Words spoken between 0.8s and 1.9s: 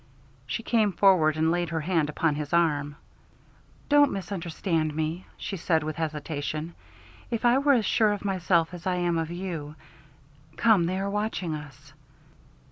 forward and laid her